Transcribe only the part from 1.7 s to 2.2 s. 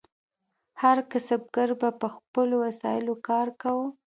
به په